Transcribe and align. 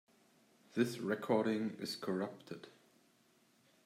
This 0.73 0.97
recording 0.97 1.77
is 1.79 1.95
corrupted. 1.95 2.65